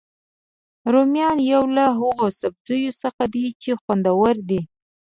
رومیان 0.93 1.37
یو 1.53 1.63
له 1.75 1.85
هغوسبزیو 1.99 2.97
څخه 3.03 3.23
دي 3.33 3.45
چې 3.61 3.71
خوندور 3.81 4.33
دي 4.49 4.61